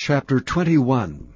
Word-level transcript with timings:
Chapter 0.00 0.38
21 0.38 1.26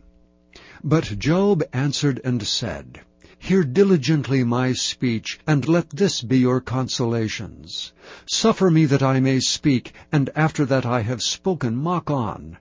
But 0.85 1.19
Job 1.19 1.65
answered 1.73 2.21
and 2.23 2.47
said, 2.47 3.01
Hear 3.37 3.65
diligently 3.65 4.45
my 4.45 4.73
speech, 4.73 5.41
and 5.49 5.67
let 5.67 5.91
this 5.91 6.23
be 6.23 6.39
your 6.39 6.61
consolations. 6.61 7.93
Suffer 8.25 8.71
me 8.71 8.85
that 8.85 9.03
I 9.03 9.19
may 9.19 9.41
speak, 9.41 9.95
and 10.13 10.31
after 10.37 10.65
that 10.67 10.87
I 10.87 11.01
have 11.01 11.25
spoken 11.25 11.75
mock 11.75 12.09
on. 12.09 12.57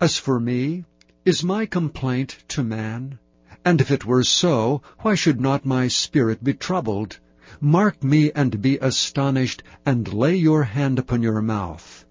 As 0.00 0.18
for 0.18 0.38
me, 0.38 0.84
is 1.24 1.42
my 1.42 1.66
complaint 1.66 2.44
to 2.50 2.62
man? 2.62 3.18
And 3.64 3.80
if 3.80 3.90
it 3.90 4.04
were 4.04 4.22
so, 4.22 4.82
why 5.00 5.16
should 5.16 5.40
not 5.40 5.66
my 5.66 5.88
spirit 5.88 6.44
be 6.44 6.54
troubled? 6.54 7.18
Mark 7.60 8.04
me 8.04 8.30
and 8.36 8.62
be 8.62 8.78
astonished, 8.78 9.64
and 9.84 10.14
lay 10.14 10.36
your 10.36 10.62
hand 10.62 11.00
upon 11.00 11.22
your 11.22 11.42
mouth. 11.42 12.03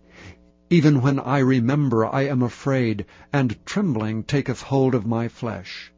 Even 0.74 1.04
when 1.04 1.20
I 1.20 1.38
remember 1.38 2.04
I 2.04 2.24
am 2.24 2.42
afraid, 2.42 3.06
and 3.32 3.64
trembling 3.64 4.24
taketh 4.24 4.64
hold 4.64 4.96
of 4.96 5.06
my 5.06 5.28
flesh. 5.28 5.94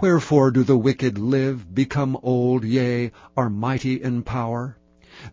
Wherefore 0.00 0.50
do 0.50 0.62
the 0.62 0.78
wicked 0.78 1.18
live, 1.18 1.74
become 1.74 2.16
old, 2.22 2.64
yea, 2.64 3.12
are 3.36 3.50
mighty 3.50 4.02
in 4.02 4.22
power? 4.22 4.78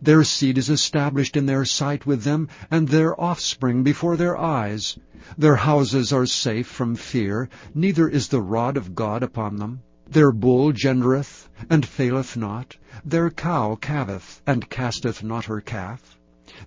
Their 0.02 0.22
seed 0.22 0.58
is 0.58 0.68
established 0.68 1.34
in 1.34 1.46
their 1.46 1.64
sight 1.64 2.04
with 2.04 2.24
them, 2.24 2.48
and 2.70 2.86
their 2.86 3.18
offspring 3.18 3.84
before 3.84 4.18
their 4.18 4.36
eyes. 4.36 4.98
Their 5.38 5.56
houses 5.56 6.12
are 6.12 6.26
safe 6.26 6.66
from 6.66 6.94
fear, 6.94 7.48
neither 7.74 8.06
is 8.06 8.28
the 8.28 8.42
rod 8.42 8.76
of 8.76 8.94
God 8.94 9.22
upon 9.22 9.56
them. 9.56 9.80
Their 10.10 10.30
bull 10.30 10.72
gendereth, 10.74 11.48
and 11.70 11.86
faileth 11.86 12.36
not. 12.36 12.76
Their 13.02 13.30
cow 13.30 13.76
calveth, 13.76 14.42
and 14.46 14.68
casteth 14.68 15.24
not 15.24 15.46
her 15.46 15.62
calf. 15.62 16.17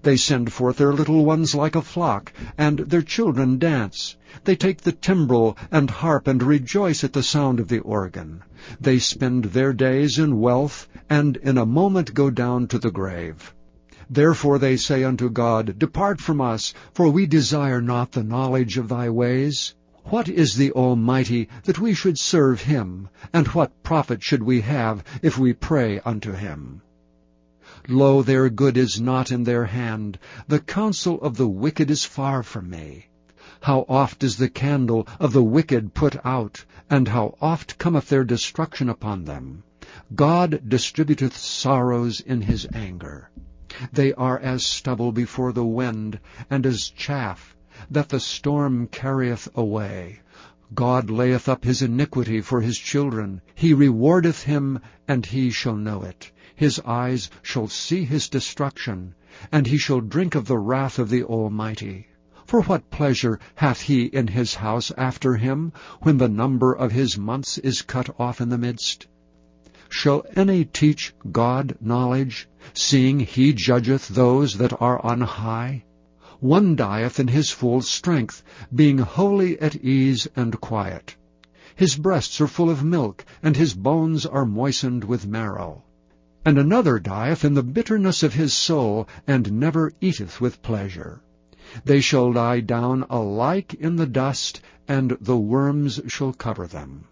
They 0.03 0.15
send 0.15 0.53
forth 0.53 0.77
their 0.77 0.93
little 0.93 1.25
ones 1.25 1.55
like 1.55 1.75
a 1.75 1.81
flock, 1.81 2.31
and 2.57 2.77
their 2.79 3.01
children 3.01 3.57
dance. 3.57 4.15
They 4.43 4.55
take 4.55 4.81
the 4.81 4.91
timbrel 4.91 5.57
and 5.71 5.89
harp 5.89 6.27
and 6.27 6.43
rejoice 6.43 7.03
at 7.03 7.13
the 7.13 7.23
sound 7.23 7.59
of 7.59 7.67
the 7.67 7.79
organ. 7.79 8.43
They 8.79 8.99
spend 8.99 9.45
their 9.45 9.73
days 9.73 10.19
in 10.19 10.39
wealth, 10.39 10.87
and 11.09 11.35
in 11.37 11.57
a 11.57 11.65
moment 11.65 12.13
go 12.13 12.29
down 12.29 12.67
to 12.67 12.77
the 12.77 12.91
grave. 12.91 13.55
Therefore 14.07 14.59
they 14.59 14.77
say 14.77 15.03
unto 15.03 15.29
God, 15.29 15.79
Depart 15.79 16.21
from 16.21 16.41
us, 16.41 16.73
for 16.93 17.09
we 17.09 17.25
desire 17.25 17.81
not 17.81 18.11
the 18.11 18.23
knowledge 18.23 18.77
of 18.77 18.89
thy 18.89 19.09
ways. 19.09 19.73
What 20.05 20.27
is 20.29 20.55
the 20.55 20.71
Almighty, 20.73 21.47
that 21.63 21.79
we 21.79 21.93
should 21.93 22.19
serve 22.19 22.61
him? 22.61 23.09
And 23.33 23.47
what 23.47 23.83
profit 23.83 24.21
should 24.21 24.43
we 24.43 24.61
have, 24.61 25.03
if 25.21 25.37
we 25.37 25.53
pray 25.53 25.99
unto 26.01 26.33
him? 26.33 26.81
Lo, 27.87 28.21
their 28.21 28.47
good 28.49 28.77
is 28.77 29.01
not 29.01 29.31
in 29.31 29.43
their 29.43 29.65
hand. 29.65 30.19
The 30.47 30.59
counsel 30.59 31.19
of 31.21 31.37
the 31.37 31.47
wicked 31.47 31.89
is 31.89 32.05
far 32.05 32.43
from 32.43 32.69
me. 32.69 33.07
How 33.61 33.85
oft 33.89 34.23
is 34.23 34.37
the 34.37 34.49
candle 34.49 35.07
of 35.19 35.33
the 35.33 35.43
wicked 35.43 35.93
put 35.93 36.23
out, 36.25 36.63
and 36.89 37.07
how 37.07 37.35
oft 37.41 37.77
cometh 37.79 38.09
their 38.09 38.23
destruction 38.23 38.87
upon 38.87 39.25
them. 39.25 39.63
God 40.13 40.61
distributeth 40.67 41.35
sorrows 41.35 42.19
in 42.19 42.41
his 42.41 42.67
anger. 42.73 43.29
They 43.91 44.13
are 44.13 44.37
as 44.37 44.65
stubble 44.65 45.11
before 45.11 45.51
the 45.51 45.65
wind, 45.65 46.19
and 46.49 46.65
as 46.65 46.89
chaff 46.89 47.55
that 47.89 48.09
the 48.09 48.19
storm 48.19 48.87
carrieth 48.87 49.47
away. 49.55 50.19
God 50.73 51.09
layeth 51.09 51.49
up 51.49 51.65
his 51.65 51.81
iniquity 51.81 52.39
for 52.39 52.61
his 52.61 52.77
children. 52.77 53.41
He 53.55 53.73
rewardeth 53.73 54.43
him, 54.43 54.79
and 55.07 55.25
he 55.25 55.49
shall 55.49 55.75
know 55.75 56.03
it. 56.03 56.31
His 56.55 56.79
eyes 56.85 57.29
shall 57.41 57.67
see 57.67 58.05
his 58.05 58.29
destruction, 58.29 59.13
and 59.51 59.67
he 59.67 59.77
shall 59.77 59.99
drink 59.99 60.33
of 60.33 60.45
the 60.45 60.57
wrath 60.57 60.97
of 60.97 61.09
the 61.09 61.23
Almighty. 61.23 62.07
For 62.45 62.61
what 62.61 62.89
pleasure 62.89 63.39
hath 63.55 63.81
he 63.81 64.03
in 64.03 64.27
his 64.27 64.55
house 64.55 64.91
after 64.97 65.35
him, 65.35 65.73
when 66.01 66.17
the 66.17 66.29
number 66.29 66.73
of 66.73 66.91
his 66.91 67.17
months 67.17 67.57
is 67.57 67.81
cut 67.81 68.19
off 68.19 68.39
in 68.39 68.49
the 68.49 68.57
midst? 68.57 69.07
Shall 69.89 70.25
any 70.37 70.63
teach 70.63 71.13
God 71.31 71.77
knowledge, 71.81 72.47
seeing 72.73 73.19
he 73.19 73.51
judgeth 73.51 74.07
those 74.07 74.57
that 74.57 74.79
are 74.81 75.05
on 75.05 75.19
high? 75.21 75.83
One 76.41 76.75
dieth 76.75 77.19
in 77.19 77.27
his 77.27 77.51
full 77.51 77.83
strength, 77.83 78.41
being 78.73 78.97
wholly 78.97 79.59
at 79.59 79.75
ease 79.75 80.27
and 80.35 80.59
quiet. 80.59 81.15
His 81.75 81.95
breasts 81.95 82.41
are 82.41 82.47
full 82.47 82.71
of 82.71 82.83
milk, 82.83 83.23
and 83.43 83.55
his 83.55 83.75
bones 83.75 84.25
are 84.25 84.43
moistened 84.43 85.03
with 85.03 85.27
marrow. 85.27 85.83
And 86.43 86.57
another 86.57 86.97
dieth 86.97 87.45
in 87.45 87.53
the 87.53 87.61
bitterness 87.61 88.23
of 88.23 88.33
his 88.33 88.55
soul, 88.55 89.07
and 89.27 89.51
never 89.51 89.91
eateth 90.01 90.41
with 90.41 90.63
pleasure. 90.63 91.21
They 91.85 92.01
shall 92.01 92.33
lie 92.33 92.61
down 92.61 93.05
alike 93.07 93.75
in 93.75 93.97
the 93.97 94.07
dust, 94.07 94.61
and 94.87 95.15
the 95.21 95.37
worms 95.37 96.01
shall 96.07 96.33
cover 96.33 96.65
them. 96.65 97.03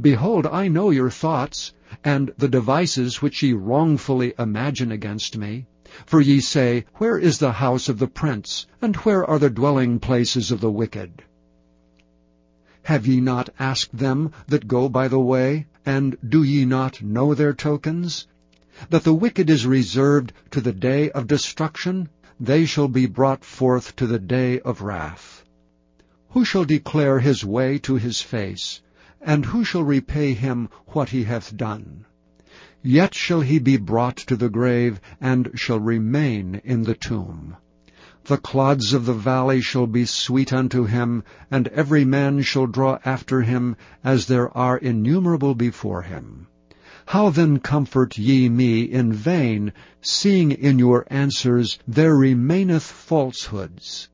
Behold, 0.00 0.46
I 0.46 0.68
know 0.68 0.88
your 0.88 1.10
thoughts, 1.10 1.74
and 2.02 2.32
the 2.38 2.48
devices 2.48 3.20
which 3.20 3.42
ye 3.42 3.52
wrongfully 3.52 4.32
imagine 4.38 4.92
against 4.92 5.36
me. 5.36 5.66
For 6.04 6.20
ye 6.20 6.40
say, 6.40 6.84
Where 6.96 7.16
is 7.16 7.38
the 7.38 7.52
house 7.52 7.88
of 7.88 7.98
the 7.98 8.06
prince, 8.06 8.66
and 8.82 8.94
where 8.96 9.24
are 9.24 9.38
the 9.38 9.48
dwelling 9.48 9.98
places 9.98 10.50
of 10.50 10.60
the 10.60 10.70
wicked? 10.70 11.22
Have 12.82 13.06
ye 13.06 13.18
not 13.18 13.48
asked 13.58 13.96
them 13.96 14.30
that 14.46 14.68
go 14.68 14.90
by 14.90 15.08
the 15.08 15.18
way, 15.18 15.68
and 15.86 16.18
do 16.22 16.42
ye 16.42 16.66
not 16.66 17.00
know 17.00 17.32
their 17.32 17.54
tokens? 17.54 18.26
that 18.90 19.04
the 19.04 19.14
wicked 19.14 19.48
is 19.48 19.66
reserved 19.66 20.34
to 20.50 20.60
the 20.60 20.74
day 20.74 21.10
of 21.12 21.26
destruction, 21.26 22.10
they 22.38 22.66
shall 22.66 22.88
be 22.88 23.06
brought 23.06 23.42
forth 23.42 23.96
to 23.96 24.06
the 24.06 24.18
day 24.18 24.60
of 24.60 24.82
wrath. 24.82 25.44
Who 26.32 26.44
shall 26.44 26.66
declare 26.66 27.20
his 27.20 27.42
way 27.42 27.78
to 27.78 27.94
his 27.94 28.20
face, 28.20 28.82
and 29.22 29.46
who 29.46 29.64
shall 29.64 29.82
repay 29.82 30.34
him 30.34 30.68
what 30.88 31.08
he 31.08 31.24
hath 31.24 31.56
done? 31.56 32.04
Yet 32.84 33.14
shall 33.14 33.40
he 33.40 33.58
be 33.58 33.78
brought 33.78 34.18
to 34.18 34.36
the 34.36 34.50
grave, 34.50 35.00
and 35.18 35.50
shall 35.54 35.80
remain 35.80 36.60
in 36.62 36.82
the 36.82 36.92
tomb. 36.94 37.56
The 38.26 38.36
clods 38.36 38.92
of 38.92 39.06
the 39.06 39.14
valley 39.14 39.62
shall 39.62 39.86
be 39.86 40.04
sweet 40.04 40.52
unto 40.52 40.84
him, 40.84 41.22
and 41.50 41.68
every 41.68 42.04
man 42.04 42.42
shall 42.42 42.66
draw 42.66 42.98
after 43.02 43.40
him, 43.40 43.76
as 44.04 44.26
there 44.26 44.54
are 44.54 44.76
innumerable 44.76 45.54
before 45.54 46.02
him. 46.02 46.48
How 47.06 47.30
then 47.30 47.60
comfort 47.60 48.18
ye 48.18 48.50
me 48.50 48.82
in 48.82 49.10
vain, 49.10 49.72
seeing 50.02 50.52
in 50.52 50.78
your 50.78 51.06
answers 51.08 51.78
there 51.88 52.14
remaineth 52.14 52.82
falsehoods? 52.82 54.08